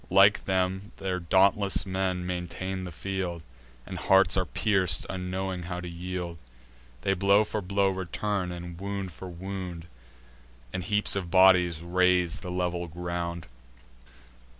[0.09, 3.43] Like them, their dauntless men maintain the field;
[3.85, 6.39] And hearts are pierc'd, unknowing how to yield:
[7.03, 9.85] They blow for blow return, and wound for wound;
[10.73, 13.45] And heaps of bodies raise the level ground.